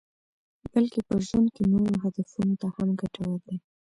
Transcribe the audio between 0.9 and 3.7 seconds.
په ژوند کې نورو هدفونو ته هم ګټور دي.